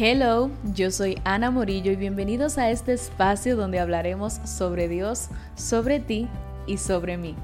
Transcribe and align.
Hello, 0.00 0.48
yo 0.74 0.92
soy 0.92 1.20
Ana 1.24 1.50
Morillo 1.50 1.90
y 1.90 1.96
bienvenidos 1.96 2.56
a 2.56 2.70
este 2.70 2.92
espacio 2.92 3.56
donde 3.56 3.80
hablaremos 3.80 4.34
sobre 4.34 4.86
Dios, 4.86 5.28
sobre 5.56 5.98
ti 5.98 6.28
y 6.68 6.76
sobre 6.76 7.16
mí. 7.16 7.34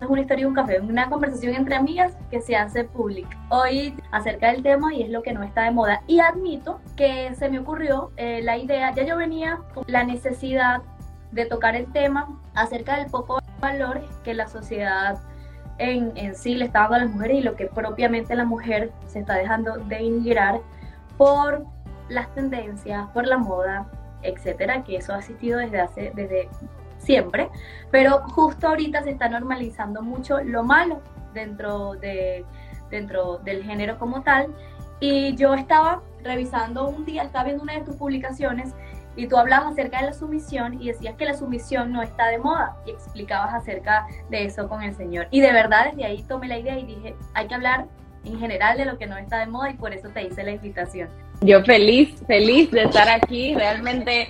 Es 0.00 0.08
una 0.08 0.22
historia 0.22 0.44
de 0.44 0.48
un 0.48 0.54
café, 0.54 0.80
una 0.80 1.10
conversación 1.10 1.54
entre 1.54 1.74
amigas 1.74 2.16
que 2.30 2.40
se 2.40 2.56
hace 2.56 2.84
pública. 2.84 3.36
Hoy 3.50 3.94
acerca 4.10 4.52
del 4.52 4.62
tema 4.62 4.94
y 4.94 5.02
es 5.02 5.10
lo 5.10 5.22
que 5.22 5.34
no 5.34 5.42
está 5.42 5.64
de 5.64 5.70
moda. 5.70 6.02
Y 6.06 6.20
admito 6.20 6.80
que 6.96 7.34
se 7.34 7.50
me 7.50 7.58
ocurrió 7.58 8.12
eh, 8.16 8.40
la 8.42 8.56
idea, 8.56 8.90
ya 8.94 9.04
yo 9.04 9.18
venía 9.18 9.58
con 9.74 9.84
la 9.86 10.02
necesidad 10.04 10.80
de 11.32 11.44
tocar 11.44 11.76
el 11.76 11.92
tema 11.92 12.40
acerca 12.54 12.96
del 12.96 13.10
poco 13.10 13.42
valor 13.60 14.00
que 14.22 14.32
la 14.32 14.48
sociedad 14.48 15.18
en, 15.78 16.34
sí 16.34 16.54
le 16.54 16.66
está 16.66 16.80
dando 16.80 16.96
a 16.96 16.98
las 17.00 17.10
mujeres 17.10 17.38
y 17.38 17.42
lo 17.42 17.56
que 17.56 17.66
propiamente 17.66 18.34
la 18.34 18.44
mujer 18.44 18.92
se 19.06 19.20
está 19.20 19.34
dejando 19.34 19.78
de 19.78 20.02
integrar 20.02 20.60
por 21.16 21.64
las 22.08 22.32
tendencias, 22.34 23.08
por 23.10 23.26
la 23.26 23.38
moda, 23.38 23.86
etcétera, 24.22 24.82
que 24.84 24.96
eso 24.96 25.14
ha 25.14 25.18
existido 25.18 25.58
desde 25.58 25.80
hace, 25.80 26.12
desde 26.14 26.48
siempre, 26.98 27.50
pero 27.90 28.20
justo 28.28 28.68
ahorita 28.68 29.02
se 29.02 29.10
está 29.10 29.28
normalizando 29.28 30.02
mucho 30.02 30.40
lo 30.42 30.64
malo 30.64 31.00
dentro, 31.32 31.94
de, 31.94 32.44
dentro 32.90 33.38
del 33.38 33.62
género 33.62 33.98
como 33.98 34.22
tal. 34.22 34.48
Y 35.00 35.34
yo 35.34 35.54
estaba 35.54 36.02
revisando 36.22 36.88
un 36.88 37.04
día, 37.04 37.24
estaba 37.24 37.44
viendo 37.44 37.62
una 37.62 37.74
de 37.74 37.80
tus 37.82 37.96
publicaciones 37.96 38.74
y 39.16 39.28
tú 39.28 39.36
hablabas 39.36 39.72
acerca 39.72 40.00
de 40.00 40.06
la 40.06 40.12
sumisión 40.12 40.80
y 40.80 40.88
decías 40.88 41.14
que 41.16 41.24
la 41.24 41.34
sumisión 41.34 41.92
no 41.92 42.02
está 42.02 42.28
de 42.28 42.38
moda 42.38 42.76
y 42.86 42.90
explicabas 42.90 43.54
acerca 43.54 44.06
de 44.30 44.44
eso 44.44 44.68
con 44.68 44.82
el 44.82 44.94
Señor. 44.94 45.28
Y 45.30 45.40
de 45.40 45.52
verdad 45.52 45.86
desde 45.90 46.04
ahí 46.04 46.22
tomé 46.22 46.48
la 46.48 46.58
idea 46.58 46.78
y 46.78 46.84
dije, 46.84 47.14
hay 47.34 47.46
que 47.46 47.54
hablar 47.54 47.86
en 48.24 48.38
general 48.38 48.76
de 48.76 48.86
lo 48.86 48.98
que 48.98 49.06
no 49.06 49.16
está 49.16 49.38
de 49.38 49.46
moda 49.46 49.70
y 49.70 49.74
por 49.74 49.92
eso 49.92 50.08
te 50.08 50.22
hice 50.22 50.42
la 50.42 50.52
invitación. 50.52 51.08
Yo 51.40 51.62
feliz, 51.62 52.22
feliz 52.26 52.70
de 52.70 52.84
estar 52.84 53.08
aquí. 53.08 53.54
Realmente 53.54 54.28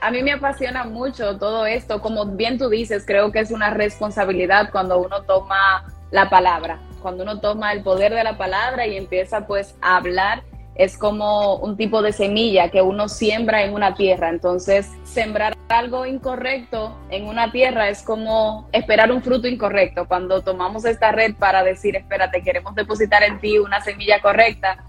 a 0.00 0.10
mí 0.10 0.22
me 0.22 0.32
apasiona 0.32 0.84
mucho 0.84 1.38
todo 1.38 1.64
esto. 1.66 2.00
Como 2.00 2.26
bien 2.26 2.58
tú 2.58 2.68
dices, 2.68 3.04
creo 3.06 3.32
que 3.32 3.40
es 3.40 3.50
una 3.50 3.70
responsabilidad 3.70 4.70
cuando 4.70 4.98
uno 4.98 5.22
toma 5.22 5.84
la 6.10 6.28
palabra, 6.28 6.80
cuando 7.02 7.22
uno 7.22 7.40
toma 7.40 7.72
el 7.72 7.82
poder 7.82 8.14
de 8.14 8.24
la 8.24 8.36
palabra 8.36 8.86
y 8.86 8.96
empieza 8.96 9.46
pues 9.46 9.76
a 9.80 9.96
hablar 9.96 10.42
es 10.78 10.98
como 10.98 11.56
un 11.56 11.76
tipo 11.76 12.02
de 12.02 12.12
semilla 12.12 12.70
que 12.70 12.82
uno 12.82 13.08
siembra 13.08 13.64
en 13.64 13.72
una 13.72 13.94
tierra. 13.94 14.28
Entonces, 14.28 14.90
sembrar 15.04 15.56
algo 15.68 16.06
incorrecto 16.06 16.96
en 17.10 17.26
una 17.26 17.50
tierra 17.50 17.88
es 17.88 18.02
como 18.02 18.68
esperar 18.72 19.10
un 19.10 19.22
fruto 19.22 19.48
incorrecto. 19.48 20.06
Cuando 20.06 20.42
tomamos 20.42 20.84
esta 20.84 21.12
red 21.12 21.34
para 21.34 21.64
decir, 21.64 21.96
espérate, 21.96 22.42
queremos 22.42 22.74
depositar 22.74 23.22
en 23.22 23.40
ti 23.40 23.58
una 23.58 23.80
semilla 23.80 24.20
correcta, 24.20 24.84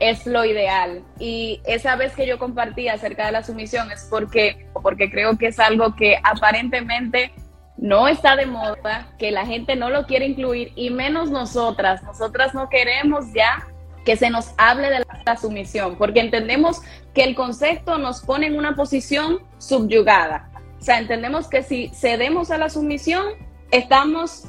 es 0.00 0.26
lo 0.26 0.44
ideal. 0.44 1.02
Y 1.18 1.60
esa 1.66 1.96
vez 1.96 2.14
que 2.14 2.26
yo 2.26 2.38
compartí 2.38 2.88
acerca 2.88 3.26
de 3.26 3.32
la 3.32 3.42
sumisión 3.42 3.90
es 3.92 4.06
porque, 4.10 4.66
porque 4.82 5.10
creo 5.10 5.36
que 5.38 5.48
es 5.48 5.58
algo 5.58 5.94
que 5.94 6.18
aparentemente 6.22 7.32
no 7.76 8.08
está 8.08 8.36
de 8.36 8.46
moda, 8.46 9.08
que 9.18 9.30
la 9.30 9.44
gente 9.44 9.76
no 9.76 9.90
lo 9.90 10.06
quiere 10.06 10.26
incluir 10.26 10.72
y 10.76 10.88
menos 10.90 11.30
nosotras. 11.30 12.02
Nosotras 12.02 12.54
no 12.54 12.70
queremos 12.70 13.32
ya 13.34 13.66
que 14.06 14.16
se 14.16 14.30
nos 14.30 14.54
hable 14.56 14.88
de 14.88 15.04
la 15.26 15.36
sumisión, 15.36 15.96
porque 15.96 16.20
entendemos 16.20 16.80
que 17.12 17.24
el 17.24 17.34
concepto 17.34 17.98
nos 17.98 18.22
pone 18.22 18.46
en 18.46 18.56
una 18.56 18.76
posición 18.76 19.40
subyugada. 19.58 20.48
O 20.80 20.82
sea, 20.82 20.98
entendemos 20.98 21.48
que 21.48 21.62
si 21.62 21.88
cedemos 21.88 22.52
a 22.52 22.56
la 22.56 22.70
sumisión, 22.70 23.26
estamos 23.72 24.44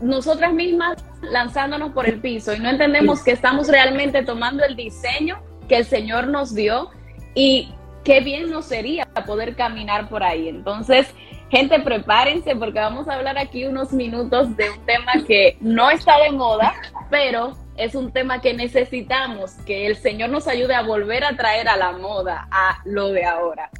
nosotras 0.00 0.54
mismas 0.54 0.96
lanzándonos 1.20 1.92
por 1.92 2.08
el 2.08 2.20
piso 2.20 2.54
y 2.54 2.58
no 2.58 2.70
entendemos 2.70 3.22
que 3.22 3.32
estamos 3.32 3.68
realmente 3.68 4.24
tomando 4.24 4.64
el 4.64 4.74
diseño 4.74 5.40
que 5.68 5.76
el 5.76 5.84
Señor 5.84 6.28
nos 6.28 6.54
dio 6.54 6.90
y 7.34 7.72
qué 8.04 8.20
bien 8.20 8.50
nos 8.50 8.66
sería 8.66 9.06
poder 9.26 9.54
caminar 9.54 10.08
por 10.08 10.22
ahí. 10.22 10.48
Entonces, 10.48 11.06
gente, 11.50 11.78
prepárense 11.80 12.56
porque 12.56 12.78
vamos 12.78 13.06
a 13.08 13.14
hablar 13.14 13.36
aquí 13.36 13.66
unos 13.66 13.92
minutos 13.92 14.56
de 14.56 14.70
un 14.70 14.86
tema 14.86 15.12
que 15.26 15.58
no 15.60 15.90
está 15.90 16.18
de 16.20 16.32
moda, 16.32 16.74
pero 17.10 17.54
es 17.76 17.94
un 17.94 18.12
tema 18.12 18.40
que 18.40 18.54
necesitamos, 18.54 19.52
que 19.66 19.86
el 19.86 19.96
Señor 19.96 20.30
nos 20.30 20.46
ayude 20.46 20.74
a 20.74 20.82
volver 20.82 21.24
a 21.24 21.36
traer 21.36 21.68
a 21.68 21.76
la 21.76 21.92
moda, 21.92 22.46
a 22.50 22.78
lo 22.84 23.10
de 23.10 23.24
ahora. 23.24 23.70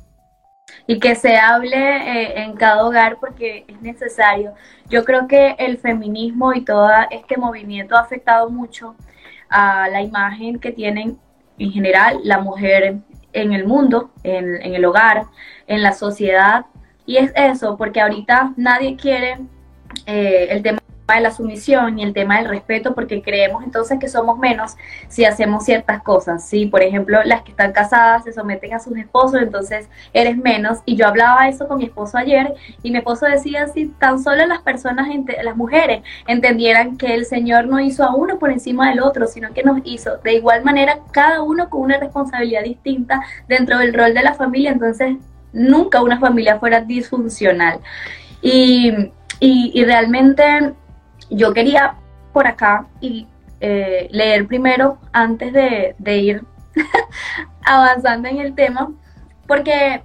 Y 0.87 0.99
que 0.99 1.15
se 1.15 1.37
hable 1.37 1.77
eh, 1.77 2.43
en 2.43 2.55
cada 2.55 2.85
hogar 2.85 3.19
porque 3.21 3.65
es 3.69 3.81
necesario. 3.81 4.55
Yo 4.89 5.05
creo 5.05 5.29
que 5.29 5.55
el 5.59 5.79
feminismo 5.79 6.53
y 6.53 6.65
todo 6.65 6.89
este 7.11 7.37
movimiento 7.37 7.97
ha 7.97 8.01
afectado 8.01 8.51
mucho 8.51 8.97
a 9.49 9.89
la 9.89 10.03
imagen 10.03 10.59
que 10.59 10.73
tienen 10.73 11.19
en 11.59 11.71
general 11.71 12.21
la 12.25 12.39
mujer 12.39 12.97
en 13.33 13.53
el 13.53 13.67
mundo, 13.67 14.11
en, 14.25 14.61
en 14.63 14.75
el 14.75 14.85
hogar, 14.85 15.27
en 15.67 15.83
la 15.83 15.93
sociedad. 15.93 16.67
Y 17.07 17.17
es 17.19 17.33
eso, 17.37 17.77
porque 17.77 18.01
ahorita 18.01 18.53
nadie 18.57 18.97
quiere 18.97 19.39
eh, 20.07 20.49
el 20.51 20.63
tema 20.63 20.79
de 21.13 21.21
la 21.21 21.31
sumisión 21.31 21.99
y 21.99 22.03
el 22.03 22.15
tema 22.15 22.39
del 22.39 22.49
respeto 22.49 22.95
porque 22.95 23.21
creemos 23.21 23.63
entonces 23.63 23.99
que 23.99 24.09
somos 24.09 24.39
menos 24.39 24.77
si 25.09 25.25
hacemos 25.25 25.65
ciertas 25.65 26.03
cosas, 26.03 26.49
¿sí? 26.49 26.67
Por 26.67 26.83
ejemplo, 26.83 27.23
las 27.25 27.43
que 27.43 27.51
están 27.51 27.73
casadas 27.73 28.25
se 28.25 28.33
someten 28.33 28.73
a 28.73 28.79
sus 28.79 28.97
esposos, 28.97 29.43
entonces 29.43 29.89
eres 30.15 30.37
menos. 30.39 30.79
Y 30.87 30.97
yo 30.97 31.07
hablaba 31.07 31.49
eso 31.49 31.69
con 31.69 31.79
mi 31.79 31.85
esposo 31.85 32.17
ayer 32.17 32.55
y 32.83 32.91
mi 32.91 32.99
esposo 32.99 33.27
decía, 33.27 33.69
si 33.69 33.87
tan 33.87 34.23
solo 34.23 34.47
las 34.47 34.63
personas, 34.63 35.09
las 35.43 35.57
mujeres, 35.57 36.03
entendieran 36.27 36.97
que 36.97 37.15
el 37.15 37.27
Señor 37.27 37.67
no 37.67 37.81
hizo 37.81 38.05
a 38.05 38.15
uno 38.15 38.39
por 38.39 38.51
encima 38.51 38.89
del 38.89 39.01
otro, 39.01 39.27
sino 39.27 39.53
que 39.53 39.63
nos 39.63 39.81
hizo 39.85 40.17
de 40.19 40.35
igual 40.35 40.65
manera 40.65 41.01
cada 41.13 41.43
uno 41.43 41.69
con 41.69 41.83
una 41.83 41.99
responsabilidad 41.99 42.63
distinta 42.63 43.21
dentro 43.47 43.79
del 43.79 43.93
rol 43.93 44.15
de 44.15 44.23
la 44.23 44.35
familia, 44.35 44.71
entonces 44.73 45.17
nunca 45.53 46.03
una 46.03 46.19
familia 46.19 46.59
fuera 46.59 46.81
disfuncional. 46.81 47.81
Y, 48.41 48.91
y, 49.41 49.71
y 49.75 49.85
realmente 49.85 50.75
yo 51.37 51.53
quería 51.53 51.95
por 52.33 52.47
acá 52.47 52.87
y 53.01 53.27
eh, 53.61 54.09
leer 54.11 54.47
primero 54.47 54.99
antes 55.13 55.53
de, 55.53 56.17
ir 56.19 56.45
avanzando 57.65 58.29
en 58.29 58.39
el 58.39 58.55
tema, 58.55 58.93
porque 59.47 60.03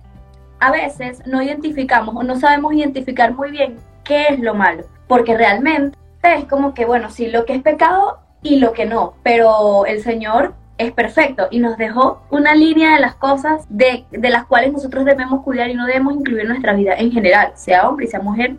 a 0.60 0.72
veces 0.72 1.26
no 1.26 1.42
identificamos 1.42 2.16
o 2.16 2.24
no 2.24 2.38
sabemos 2.40 2.74
identificar 2.74 3.34
muy 3.34 3.52
bien 3.52 3.78
qué 4.04 4.28
es 4.30 4.40
lo 4.40 4.54
malo, 4.54 4.84
porque 5.08 5.36
realmente 5.36 5.98
es 6.22 6.46
como 6.46 6.74
que, 6.74 6.86
bueno, 6.86 7.10
sí, 7.10 7.28
lo 7.28 7.46
que 7.46 7.56
es 7.56 7.62
pecado 7.62 8.20
y 8.42 8.60
lo 8.60 8.74
que 8.74 8.86
no, 8.86 9.16
pero 9.24 9.86
el 9.86 10.02
Señor 10.02 10.54
es 10.78 10.94
perfecto 10.94 11.48
y 11.52 11.60
nos 11.60 11.78
dejó 11.78 12.22
una 12.30 12.56
línea 12.56 12.94
de 12.94 13.02
las 13.02 13.16
cosas 13.16 13.66
de, 13.68 14.06
de 14.12 14.30
las 14.30 14.46
cuales 14.46 14.72
nosotros 14.72 15.04
debemos 15.04 15.44
cuidar 15.44 15.70
y 15.70 15.74
no 15.74 15.86
debemos 15.86 16.16
incluir 16.16 16.42
en 16.42 16.50
nuestra 16.50 16.74
vida 16.74 16.94
en 16.94 17.12
general, 17.12 17.52
sea 17.56 17.90
hombre 17.90 18.06
y 18.06 18.08
sea 18.08 18.22
mujer, 18.22 18.56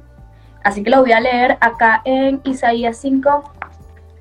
Así 0.62 0.82
que 0.82 0.90
lo 0.90 1.00
voy 1.00 1.12
a 1.12 1.20
leer 1.20 1.56
acá 1.60 2.02
en 2.04 2.40
Isaías 2.44 2.98
5. 2.98 3.52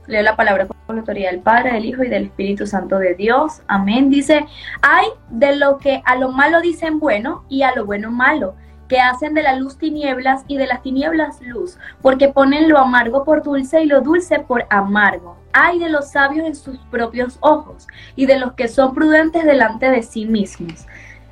Leo 0.07 0.23
la 0.23 0.35
palabra 0.35 0.65
con 0.67 0.95
la 0.95 1.01
autoridad 1.01 1.31
del 1.31 1.41
Padre, 1.41 1.73
del 1.73 1.85
Hijo 1.85 2.03
y 2.03 2.09
del 2.09 2.25
Espíritu 2.25 2.65
Santo 2.65 2.97
de 2.97 3.13
Dios. 3.13 3.61
Amén. 3.67 4.09
Dice, 4.09 4.45
hay 4.81 5.07
de 5.29 5.55
lo 5.55 5.77
que 5.77 6.01
a 6.05 6.15
lo 6.15 6.31
malo 6.31 6.61
dicen 6.61 6.99
bueno 6.99 7.43
y 7.49 7.61
a 7.61 7.75
lo 7.75 7.85
bueno 7.85 8.09
malo, 8.09 8.55
que 8.87 8.99
hacen 8.99 9.35
de 9.35 9.43
la 9.43 9.55
luz 9.55 9.77
tinieblas 9.77 10.43
y 10.47 10.57
de 10.57 10.65
las 10.65 10.81
tinieblas 10.81 11.39
luz, 11.41 11.77
porque 12.01 12.29
ponen 12.29 12.69
lo 12.69 12.79
amargo 12.79 13.23
por 13.23 13.43
dulce 13.43 13.83
y 13.83 13.85
lo 13.85 14.01
dulce 14.01 14.39
por 14.39 14.65
amargo. 14.71 15.37
Hay 15.53 15.77
de 15.77 15.89
los 15.89 16.09
sabios 16.11 16.47
en 16.47 16.55
sus 16.55 16.79
propios 16.89 17.37
ojos 17.41 17.87
y 18.15 18.25
de 18.25 18.39
los 18.39 18.53
que 18.53 18.67
son 18.67 18.95
prudentes 18.95 19.45
delante 19.45 19.91
de 19.91 20.01
sí 20.01 20.25
mismos. 20.25 20.87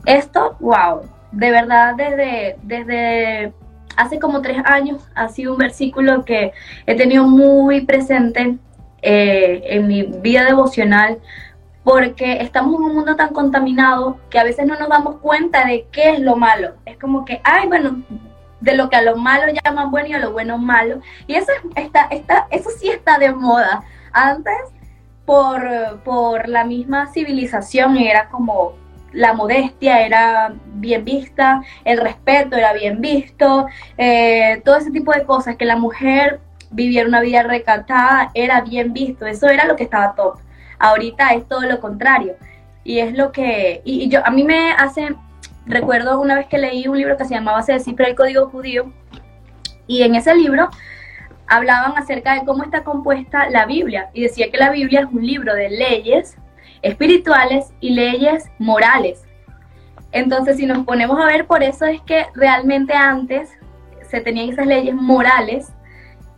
Esto, 0.06 0.56
wow, 0.60 1.02
de 1.32 1.52
verdad 1.52 1.96
desde, 1.96 2.58
desde 2.62 3.54
hace 3.98 4.20
como 4.20 4.42
tres 4.42 4.62
años 4.64 5.04
ha 5.16 5.28
sido 5.28 5.54
un 5.54 5.58
versículo 5.58 6.24
que 6.24 6.54
he 6.86 6.96
tenido 6.96 7.26
muy 7.26 7.82
presente 7.82 8.58
eh, 9.02 9.62
en 9.66 9.88
mi 9.88 10.04
vida 10.04 10.46
devocional 10.46 11.20
porque 11.84 12.42
estamos 12.42 12.76
en 12.76 12.86
un 12.86 12.96
mundo 12.96 13.16
tan 13.16 13.34
contaminado 13.34 14.20
que 14.30 14.40
a 14.40 14.44
veces 14.44 14.66
no 14.66 14.78
nos 14.78 14.90
damos 14.90 15.18
cuenta 15.18 15.66
de 15.66 15.88
qué 15.92 16.12
es 16.12 16.20
lo 16.20 16.36
malo. 16.36 16.74
Es 16.86 16.98
como 16.98 17.24
que, 17.24 17.40
ay, 17.46 17.68
bueno, 17.68 18.04
de 18.60 18.76
lo 18.76 18.90
que 18.90 18.98
a 18.98 19.02
lo 19.02 19.16
malo 19.16 19.46
llaman 19.64 19.90
bueno 19.90 20.10
y 20.10 20.14
a 20.14 20.20
lo 20.20 20.32
bueno 20.32 20.58
malo. 20.58 21.00
Y 21.28 21.36
eso, 21.36 21.52
está, 21.76 22.08
está, 22.12 22.48
eso 22.52 22.70
sí 22.78 22.90
está 22.90 23.18
de 23.18 23.32
moda. 23.32 23.84
Antes, 24.12 24.58
por, 25.26 26.02
por 26.04 26.50
la 26.50 26.66
misma 26.66 27.08
civilización, 27.08 27.96
era 27.96 28.28
como 28.28 28.74
la 29.14 29.34
modestia 29.34 30.06
era 30.06 30.54
bien 30.66 31.04
vista, 31.06 31.62
el 31.86 32.00
respeto 32.00 32.56
era 32.56 32.74
bien 32.74 33.02
visto, 33.02 33.68
eh, 33.98 34.62
todo 34.64 34.78
ese 34.78 34.92
tipo 34.92 35.12
de 35.12 35.24
cosas, 35.24 35.56
que 35.56 35.66
la 35.66 35.78
mujer 35.78 36.40
viviera 36.72 37.08
una 37.08 37.22
vida 37.22 37.44
recatada 37.44 38.32
era 38.34 38.62
bien 38.62 38.94
visto, 38.94 39.26
eso 39.26 39.48
era 39.48 39.66
lo 39.66 39.76
que 39.76 39.84
estaba 39.84 40.16
top. 40.16 40.40
Ahorita 40.80 41.30
es 41.34 41.48
todo 41.48 41.62
lo 41.62 41.80
contrario. 41.80 42.36
Y 42.84 43.00
es 43.00 43.18
lo 43.18 43.32
que, 43.32 43.82
y, 43.84 44.08
yo, 44.10 44.26
a 44.26 44.30
mí 44.30 44.44
me 44.44 44.72
hace, 44.72 45.16
recuerdo 45.66 46.22
una 46.22 46.36
vez 46.36 46.48
que 46.48 46.58
leí 46.58 46.88
un 46.88 46.98
libro 46.98 47.18
que 47.18 47.26
se 47.26 47.34
llamaba 47.34 47.62
Se 47.62 47.74
descifra 47.74 48.08
el 48.08 48.16
código 48.16 48.50
judío, 48.50 48.92
y 49.88 50.04
en 50.04 50.16
ese 50.16 50.36
libro 50.36 50.70
hablaban 51.48 51.98
acerca 51.98 52.34
de 52.34 52.46
cómo 52.46 52.64
está 52.64 52.84
compuesta 52.84 53.50
la 53.50 53.66
Biblia, 53.66 54.10
y 54.14 54.24
decía 54.24 54.50
que 54.52 54.58
la 54.58 54.70
Biblia 54.70 55.02
es 55.02 55.08
un 55.08 55.26
libro 55.26 55.54
de 55.54 55.70
leyes, 55.70 56.38
espirituales 56.82 57.74
y 57.80 57.92
leyes 57.92 58.46
morales. 58.60 59.24
Entonces, 60.12 60.58
si 60.58 60.66
nos 60.66 60.86
ponemos 60.86 61.20
a 61.20 61.26
ver, 61.26 61.46
por 61.46 61.64
eso 61.64 61.86
es 61.86 62.02
que 62.02 62.26
realmente 62.34 62.94
antes 62.94 63.52
se 64.10 64.22
tenían 64.22 64.50
esas 64.50 64.66
leyes 64.66 64.96
morales, 64.96 65.74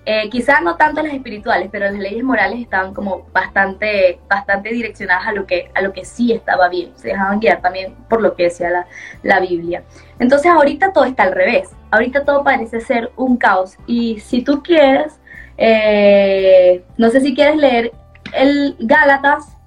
eh, 0.06 0.27
quizás 0.31 0.62
no 0.63 0.75
tanto 0.75 1.03
las 1.03 1.13
espirituales, 1.13 1.69
pero 1.71 1.86
las 1.86 2.00
leyes 2.00 2.24
morales 2.24 2.59
estaban 2.59 2.94
como 2.94 3.27
bastante, 3.31 4.19
bastante 4.27 4.69
direccionadas 4.69 5.27
a 5.27 5.33
lo, 5.33 5.45
que, 5.45 5.69
a 5.75 5.81
lo 5.81 5.94
que 5.94 6.03
sí 6.03 6.31
estaba 6.31 6.68
bien, 6.68 6.91
se 6.95 7.09
dejaban 7.09 7.39
guiar 7.39 7.62
también 7.62 7.94
por 8.09 8.21
lo 8.21 8.36
que 8.36 8.44
decía 8.44 8.71
la, 8.71 8.88
la 9.21 9.39
Biblia. 9.39 9.83
Entonces 10.18 10.50
ahorita 10.50 10.94
todo 10.94 11.03
está 11.03 11.24
al 11.24 11.33
revés, 11.33 11.69
ahorita 11.91 12.25
todo 12.25 12.44
parece 12.44 12.81
ser 12.81 13.12
un 13.18 13.38
caos 13.38 13.77
y 13.86 14.19
si 14.19 14.41
tú 14.41 14.63
quieres, 14.63 15.19
eh, 15.57 16.83
no 16.97 17.09
sé 17.12 17.21
si 17.21 17.36
quieres 17.36 17.57
leer 17.57 17.91
el 18.33 18.77
Gálatas, 18.80 19.59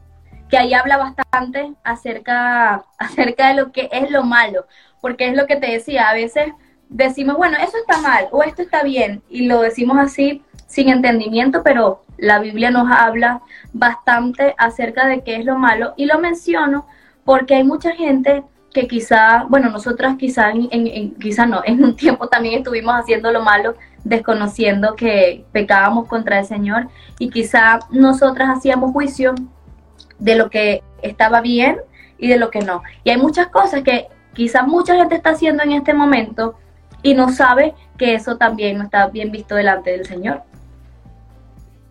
que 0.53 0.59
ahí 0.59 0.75
habla 0.75 0.99
bastante 0.99 1.73
acerca, 1.83 2.85
acerca 2.99 3.49
de 3.49 3.55
lo 3.55 3.73
que 3.73 3.89
es 3.91 4.11
lo 4.11 4.23
malo, 4.23 4.67
porque 5.01 5.29
es 5.29 5.35
lo 5.35 5.47
que 5.47 5.57
te 5.57 5.73
decía, 5.73 6.11
a 6.11 6.15
veces 6.15 6.53
decimos, 6.91 7.39
bueno, 7.39 7.57
eso 7.57 7.79
está 7.79 8.03
mal 8.03 8.29
o 8.33 8.43
esto 8.43 8.61
está 8.61 8.83
bien, 8.83 9.23
y 9.31 9.47
lo 9.47 9.63
decimos 9.63 9.97
así 9.99 10.43
sin 10.67 10.91
entendimiento, 10.91 11.63
pero 11.63 12.03
la 12.19 12.39
Biblia 12.39 12.71
nos 12.71 12.87
habla 12.91 13.41
bastante 13.73 14.55
acerca 14.59 15.07
de 15.07 15.23
qué 15.25 15.37
es 15.37 15.47
lo 15.47 15.59
malo, 15.59 15.95
y 15.97 16.05
lo 16.05 16.19
menciono 16.19 16.87
porque 17.25 17.55
hay 17.55 17.65
mucha 17.65 17.93
gente 17.93 18.43
que 18.75 18.87
quizá, 18.87 19.45
bueno, 19.49 19.71
nosotras 19.71 20.17
quizá, 20.19 20.51
en, 20.51 21.15
quizá 21.15 21.47
no, 21.47 21.63
en 21.65 21.83
un 21.83 21.97
tiempo 21.97 22.29
también 22.29 22.59
estuvimos 22.59 22.95
haciendo 22.95 23.33
lo 23.33 23.43
malo, 23.43 23.75
desconociendo 24.05 24.97
que 24.97 25.47
pecábamos 25.51 26.09
contra 26.09 26.41
el 26.41 26.45
Señor, 26.45 26.89
y 27.19 27.31
quizá 27.31 27.79
nosotras 27.91 28.51
hacíamos 28.51 28.93
juicio 28.93 29.35
de 30.23 30.37
lo 30.37 30.51
que 30.51 30.83
estaba 31.03 31.41
bien 31.41 31.79
y 32.17 32.29
de 32.29 32.39
lo 32.39 32.51
que 32.51 32.61
no. 32.61 32.83
Y 33.03 33.11
hay 33.11 33.17
muchas 33.17 33.49
cosas 33.49 33.83
que 33.83 34.07
quizá 34.35 34.63
mucha 34.63 34.95
gente 34.95 35.17
está 35.17 35.31
haciendo 35.31 35.65
en 35.65 35.73
este 35.73 35.93
momento 35.93 36.55
y 37.03 37.15
no 37.15 37.31
sabe 37.31 37.75
que 37.99 38.15
eso 38.15 38.37
también 38.37 38.79
no 38.79 38.85
está 38.85 39.09
bien 39.09 39.33
visto 39.33 39.57
delante 39.57 39.91
del 39.91 40.07
Señor. 40.07 40.43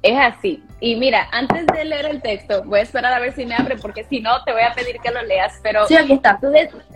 Es 0.02 0.18
así. 0.18 0.64
Y 0.80 0.96
mira, 0.96 1.28
antes 1.32 1.68
de 1.68 1.84
leer 1.84 2.06
el 2.06 2.22
texto, 2.22 2.64
voy 2.64 2.80
a 2.80 2.84
esperar 2.84 3.14
a 3.14 3.20
ver 3.20 3.36
si 3.36 3.46
me 3.46 3.54
abre, 3.54 3.76
porque 3.78 4.06
si 4.06 4.22
no, 4.22 4.44
te 4.46 4.54
voy 4.54 4.64
a 4.64 4.74
pedir 4.74 4.96
que 5.04 5.12
lo 5.12 5.22
leas. 5.24 5.60
Pero 5.62 5.86
sí, 5.86 5.96
aquí 5.96 6.14
está. 6.14 6.40
Tú, 6.40 6.48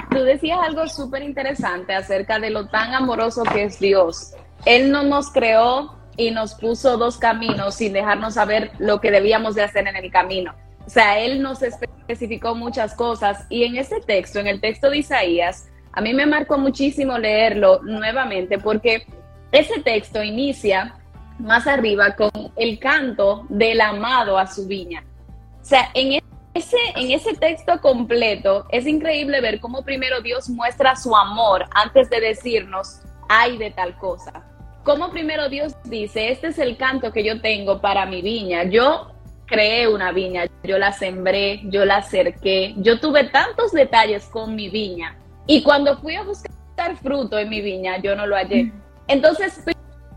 tú 0.09 0.23
decías 0.23 0.57
algo 0.65 0.87
súper 0.87 1.21
interesante 1.21 1.93
acerca 1.93 2.39
de 2.39 2.49
lo 2.49 2.67
tan 2.67 2.95
amoroso 2.95 3.43
que 3.43 3.65
es 3.65 3.79
Dios. 3.79 4.33
Él 4.65 4.89
no 4.89 5.03
nos 5.03 5.29
creó 5.31 5.99
y 6.17 6.31
nos 6.31 6.55
puso 6.55 6.97
dos 6.97 7.17
caminos 7.17 7.75
sin 7.75 7.91
dejarnos 7.91 8.35
saber 8.35 8.71
lo 8.79 9.01
que 9.01 9.11
debíamos 9.11 9.53
de 9.53 9.63
hacer 9.63 9.85
en 9.87 9.97
el 9.97 10.09
camino. 10.09 10.55
O 10.85 10.89
sea, 10.89 11.19
Él 11.19 11.41
nos 11.41 11.61
especificó 11.61 12.55
muchas 12.55 12.93
cosas 12.93 13.45
y 13.49 13.63
en 13.63 13.77
ese 13.77 13.99
texto, 14.01 14.39
en 14.39 14.47
el 14.47 14.61
texto 14.61 14.89
de 14.89 14.97
Isaías, 14.97 15.67
a 15.93 16.01
mí 16.01 16.13
me 16.13 16.25
marcó 16.25 16.57
muchísimo 16.57 17.17
leerlo 17.17 17.81
nuevamente 17.83 18.59
porque 18.59 19.07
ese 19.51 19.81
texto 19.81 20.21
inicia 20.21 20.95
más 21.39 21.67
arriba 21.67 22.15
con 22.15 22.29
el 22.55 22.79
canto 22.79 23.45
del 23.49 23.81
amado 23.81 24.37
a 24.37 24.47
su 24.47 24.67
viña. 24.67 25.03
O 25.61 25.65
sea, 25.65 25.89
en 25.93 26.21
ese, 26.53 26.77
en 26.95 27.11
ese 27.11 27.33
texto 27.33 27.79
completo 27.81 28.65
es 28.69 28.85
increíble 28.85 29.41
ver 29.41 29.59
cómo 29.59 29.83
primero 29.83 30.21
Dios 30.21 30.49
muestra 30.49 30.95
su 30.95 31.15
amor 31.15 31.65
antes 31.73 32.09
de 32.09 32.19
decirnos, 32.19 33.01
hay 33.27 33.57
de 33.57 33.71
tal 33.71 33.97
cosa. 33.97 34.43
Cómo 34.83 35.09
primero 35.09 35.49
Dios 35.49 35.73
dice, 35.85 36.29
este 36.31 36.47
es 36.47 36.59
el 36.59 36.77
canto 36.77 37.11
que 37.11 37.23
yo 37.23 37.41
tengo 37.41 37.81
para 37.81 38.05
mi 38.05 38.21
viña. 38.21 38.65
Yo 38.65 39.14
creé 39.45 39.87
una 39.87 40.11
viña, 40.11 40.45
yo 40.63 40.77
la 40.77 40.91
sembré, 40.91 41.61
yo 41.65 41.85
la 41.85 42.01
cerqué, 42.01 42.73
yo 42.77 42.99
tuve 42.99 43.25
tantos 43.25 43.71
detalles 43.71 44.25
con 44.25 44.55
mi 44.55 44.69
viña 44.69 45.17
y 45.47 45.63
cuando 45.63 45.97
fui 45.97 46.15
a 46.15 46.23
buscar 46.23 46.95
fruto 47.01 47.37
en 47.37 47.49
mi 47.49 47.61
viña, 47.61 47.97
yo 47.99 48.15
no 48.15 48.25
lo 48.25 48.35
hallé. 48.35 48.71
Entonces, 49.07 49.63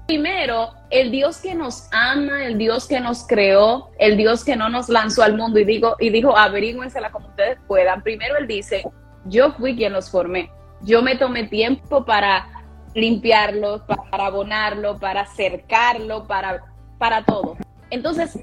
primero, 0.06 0.70
el 0.90 1.10
Dios 1.10 1.38
que 1.38 1.54
nos 1.54 1.88
ama, 1.92 2.46
el 2.46 2.56
Dios 2.56 2.88
que 2.88 2.98
nos 2.98 3.26
creó, 3.26 3.90
el 3.98 4.16
Dios 4.16 4.42
que 4.42 4.56
no 4.56 4.70
nos 4.70 4.88
lanzó 4.88 5.22
al 5.22 5.36
mundo 5.36 5.58
y, 5.58 5.64
digo, 5.64 5.96
y 6.00 6.08
dijo, 6.10 6.36
averígüensela 6.36 7.10
como 7.10 7.28
ustedes 7.28 7.58
puedan. 7.66 8.02
Primero, 8.02 8.38
Él 8.38 8.46
dice, 8.46 8.84
yo 9.26 9.52
fui 9.52 9.76
quien 9.76 9.92
los 9.92 10.10
formé. 10.10 10.50
Yo 10.80 11.02
me 11.02 11.16
tomé 11.16 11.44
tiempo 11.44 12.04
para 12.06 12.48
limpiarlo, 12.94 13.84
para 13.86 14.26
abonarlo, 14.26 14.98
para 14.98 15.26
cercarlo, 15.26 16.26
para, 16.26 16.64
para 16.98 17.22
todo. 17.25 17.56
Entonces, 17.90 18.38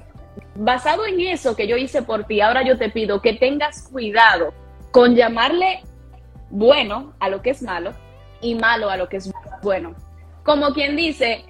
basado 0.54 1.06
en 1.06 1.20
eso 1.20 1.56
que 1.56 1.66
yo 1.66 1.76
hice 1.76 2.02
por 2.02 2.24
ti, 2.24 2.40
ahora 2.40 2.62
yo 2.62 2.78
te 2.78 2.90
pido 2.90 3.20
que 3.20 3.34
tengas 3.34 3.82
cuidado 3.88 4.52
con 4.90 5.14
llamarle 5.14 5.82
bueno 6.50 7.12
a 7.20 7.28
lo 7.28 7.42
que 7.42 7.50
es 7.50 7.62
malo 7.62 7.92
y 8.40 8.54
malo 8.54 8.90
a 8.90 8.96
lo 8.96 9.08
que 9.08 9.18
es 9.18 9.30
bueno. 9.62 9.94
Como 10.42 10.72
quien 10.72 10.96
dice, 10.96 11.44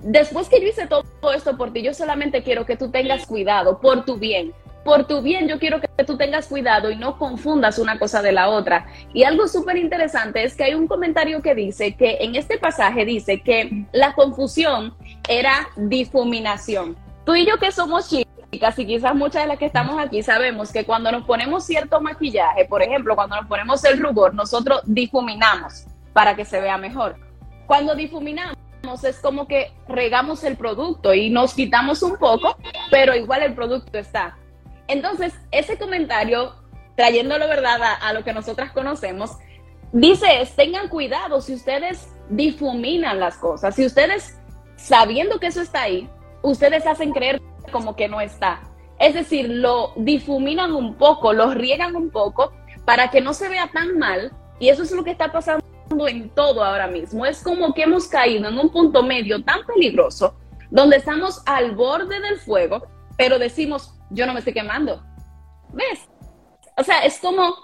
después 0.00 0.48
que 0.48 0.60
yo 0.60 0.68
hice 0.68 0.86
todo 0.86 1.04
esto 1.34 1.56
por 1.56 1.72
ti, 1.72 1.82
yo 1.82 1.94
solamente 1.94 2.42
quiero 2.42 2.66
que 2.66 2.76
tú 2.76 2.90
tengas 2.90 3.26
cuidado 3.26 3.80
por 3.80 4.04
tu 4.04 4.16
bien. 4.16 4.52
Por 4.84 5.06
tu 5.06 5.22
bien, 5.22 5.46
yo 5.46 5.60
quiero 5.60 5.80
que 5.80 6.04
tú 6.04 6.16
tengas 6.16 6.48
cuidado 6.48 6.90
y 6.90 6.96
no 6.96 7.16
confundas 7.16 7.78
una 7.78 8.00
cosa 8.00 8.20
de 8.20 8.32
la 8.32 8.48
otra. 8.48 8.88
Y 9.14 9.22
algo 9.22 9.46
súper 9.46 9.76
interesante 9.76 10.42
es 10.42 10.56
que 10.56 10.64
hay 10.64 10.74
un 10.74 10.88
comentario 10.88 11.40
que 11.40 11.54
dice 11.54 11.94
que 11.94 12.18
en 12.20 12.34
este 12.34 12.58
pasaje 12.58 13.04
dice 13.04 13.42
que 13.42 13.86
la 13.92 14.12
confusión 14.14 14.94
era 15.28 15.68
difuminación. 15.76 16.96
Tú 17.24 17.34
y 17.34 17.46
yo 17.46 17.58
que 17.58 17.70
somos 17.70 18.08
chicos, 18.08 18.32
y 18.52 18.86
quizás 18.86 19.14
muchas 19.14 19.42
de 19.42 19.48
las 19.48 19.58
que 19.58 19.66
estamos 19.66 19.98
aquí 19.98 20.22
sabemos 20.22 20.72
que 20.72 20.84
cuando 20.84 21.10
nos 21.10 21.24
ponemos 21.24 21.64
cierto 21.64 22.00
maquillaje, 22.00 22.66
por 22.66 22.82
ejemplo, 22.82 23.14
cuando 23.14 23.36
nos 23.36 23.46
ponemos 23.46 23.82
el 23.84 23.98
rubor, 24.00 24.34
nosotros 24.34 24.82
difuminamos 24.84 25.86
para 26.12 26.36
que 26.36 26.44
se 26.44 26.60
vea 26.60 26.76
mejor. 26.76 27.16
Cuando 27.66 27.94
difuminamos 27.94 28.56
es 29.04 29.20
como 29.20 29.46
que 29.46 29.72
regamos 29.88 30.44
el 30.44 30.56
producto 30.56 31.14
y 31.14 31.30
nos 31.30 31.54
quitamos 31.54 32.02
un 32.02 32.16
poco, 32.18 32.56
pero 32.90 33.14
igual 33.14 33.42
el 33.42 33.54
producto 33.54 33.96
está. 33.96 34.36
Entonces, 34.88 35.32
ese 35.50 35.78
comentario, 35.78 36.54
trayéndolo 36.96 37.48
verdad 37.48 37.80
a, 38.00 38.12
lo 38.12 38.24
que 38.24 38.34
nosotras 38.34 38.72
conocemos, 38.72 39.30
dice, 39.92 40.26
tengan 40.56 40.88
cuidado 40.88 41.40
si 41.40 41.54
ustedes 41.54 42.08
difuminan 42.28 43.20
las 43.20 43.36
cosas, 43.36 43.74
si 43.76 43.86
ustedes, 43.86 44.36
sabiendo 44.76 45.38
que 45.38 45.46
eso 45.46 45.62
está 45.62 45.82
ahí, 45.82 46.10
ustedes 46.42 46.86
hacen 46.86 47.12
creer 47.12 47.40
como 47.70 47.96
que 47.96 48.08
no 48.08 48.20
está. 48.20 48.60
Es 48.98 49.14
decir, 49.14 49.48
lo 49.48 49.92
difuminan 49.96 50.72
un 50.72 50.94
poco, 50.94 51.32
lo 51.32 51.52
riegan 51.54 51.96
un 51.96 52.10
poco 52.10 52.52
para 52.84 53.10
que 53.10 53.20
no 53.20 53.34
se 53.34 53.48
vea 53.48 53.70
tan 53.72 53.98
mal. 53.98 54.32
Y 54.60 54.68
eso 54.68 54.82
es 54.82 54.92
lo 54.92 55.02
que 55.02 55.10
está 55.10 55.32
pasando 55.32 55.64
en 56.06 56.30
todo 56.30 56.62
ahora 56.62 56.86
mismo. 56.86 57.26
Es 57.26 57.42
como 57.42 57.74
que 57.74 57.82
hemos 57.82 58.06
caído 58.06 58.48
en 58.48 58.58
un 58.58 58.70
punto 58.70 59.02
medio 59.02 59.42
tan 59.42 59.64
peligroso, 59.66 60.36
donde 60.70 60.96
estamos 60.96 61.42
al 61.46 61.72
borde 61.72 62.20
del 62.20 62.38
fuego, 62.38 62.86
pero 63.16 63.38
decimos, 63.38 63.94
yo 64.10 64.26
no 64.26 64.32
me 64.32 64.38
estoy 64.38 64.54
quemando. 64.54 65.02
¿Ves? 65.72 66.08
O 66.76 66.84
sea, 66.84 67.00
es 67.04 67.18
como 67.18 67.54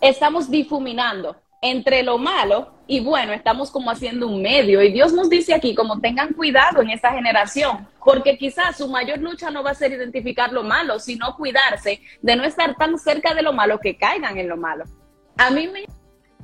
estamos 0.00 0.50
difuminando 0.50 1.36
entre 1.62 2.02
lo 2.02 2.18
malo 2.18 2.74
y 2.88 3.00
bueno, 3.00 3.32
estamos 3.32 3.70
como 3.70 3.90
haciendo 3.90 4.26
un 4.26 4.42
medio. 4.42 4.82
Y 4.82 4.92
Dios 4.92 5.12
nos 5.12 5.30
dice 5.30 5.54
aquí, 5.54 5.74
como 5.74 6.00
tengan 6.00 6.34
cuidado 6.34 6.82
en 6.82 6.90
esta 6.90 7.12
generación, 7.12 7.88
porque 8.04 8.36
quizás 8.36 8.76
su 8.76 8.88
mayor 8.88 9.20
lucha 9.20 9.50
no 9.50 9.62
va 9.62 9.70
a 9.70 9.74
ser 9.74 9.92
identificar 9.92 10.52
lo 10.52 10.64
malo, 10.64 10.98
sino 10.98 11.34
cuidarse 11.36 12.02
de 12.20 12.36
no 12.36 12.44
estar 12.44 12.74
tan 12.76 12.98
cerca 12.98 13.32
de 13.32 13.42
lo 13.42 13.52
malo 13.52 13.78
que 13.78 13.96
caigan 13.96 14.36
en 14.36 14.48
lo 14.48 14.56
malo. 14.56 14.84
A 15.38 15.50
mí 15.50 15.68
me 15.68 15.86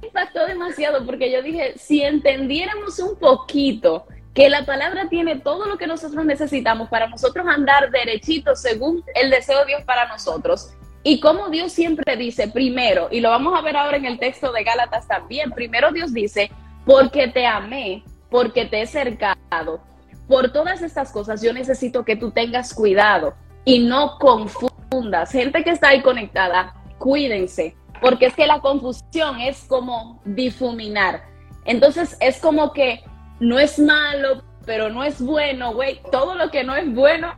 impactó 0.01 0.47
demasiado 0.47 1.05
porque 1.05 1.31
yo 1.31 1.43
dije, 1.43 1.75
si 1.77 2.03
entendiéramos 2.03 2.99
un 3.01 3.19
poquito 3.19 4.07
que 4.33 4.49
la 4.49 4.65
palabra 4.65 5.09
tiene 5.09 5.41
todo 5.41 5.67
lo 5.67 5.77
que 5.79 5.89
nosotros 5.89 6.25
necesitamos 6.25 6.89
para 6.89 7.09
nosotros 7.09 7.45
andar 7.49 7.91
derechito 7.91 8.55
según 8.55 9.03
el 9.17 9.31
deseo 9.31 9.59
de 9.61 9.67
Dios 9.67 9.83
para 9.83 10.07
nosotros, 10.07 10.71
y 11.02 11.21
como 11.21 11.49
Dios 11.49 11.73
siempre 11.73 12.17
dice, 12.17 12.49
primero, 12.49 13.09
y 13.11 13.21
lo 13.21 13.31
vamos 13.31 13.57
a 13.57 13.62
ver 13.62 13.76
ahora 13.76 13.97
en 13.97 14.05
el 14.05 14.19
texto 14.19 14.52
de 14.52 14.64
Gálatas 14.64 15.07
también, 15.07 15.52
primero 15.52 15.93
Dios 15.93 16.12
dice, 16.12 16.50
porque 16.85 17.28
te 17.28 17.47
amé, 17.47 18.02
porque 18.31 18.64
te 18.64 18.83
he 18.83 18.87
cercado. 18.87 19.81
Por 20.26 20.52
todas 20.52 20.83
estas 20.83 21.12
cosas 21.12 21.40
yo 21.40 21.52
necesito 21.52 22.05
que 22.05 22.17
tú 22.17 22.31
tengas 22.33 22.75
cuidado 22.75 23.35
y 23.64 23.78
no 23.78 24.19
confundas. 24.19 25.31
Gente 25.31 25.64
que 25.64 25.71
está 25.71 25.88
ahí 25.88 26.02
conectada, 26.02 26.75
cuídense, 26.99 27.76
porque 28.00 28.26
es 28.26 28.35
que 28.35 28.47
la 28.47 28.61
confusión 28.61 29.40
es 29.40 29.64
como 29.64 30.21
difuminar. 30.25 31.23
Entonces 31.64 32.17
es 32.21 32.40
como 32.40 32.73
que 32.73 33.05
no 33.40 33.59
es 33.59 33.78
malo, 33.78 34.43
pero 34.67 34.90
no 34.90 35.05
es 35.05 35.23
bueno, 35.23 35.73
güey. 35.73 36.00
Todo 36.11 36.35
lo 36.35 36.50
que 36.50 36.64
no 36.64 36.75
es 36.75 36.93
bueno 36.93 37.35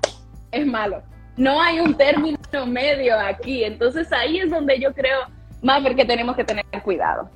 es 0.50 0.66
malo 0.66 1.02
no 1.40 1.60
hay 1.60 1.80
un 1.80 1.94
término 1.94 2.38
medio 2.66 3.18
aquí. 3.18 3.64
Entonces 3.64 4.12
ahí 4.12 4.38
es 4.38 4.50
donde 4.50 4.78
yo 4.78 4.92
creo, 4.92 5.20
más 5.62 5.82
que 5.94 6.04
tenemos 6.04 6.36
que 6.36 6.44
tener 6.44 6.64
cuidado. 6.82 7.30